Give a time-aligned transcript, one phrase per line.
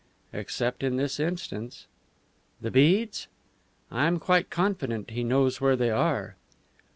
[0.33, 1.85] "Except in this instance."
[2.59, 3.27] "The beads?"
[3.91, 6.35] "I am quite confident he knows where they are."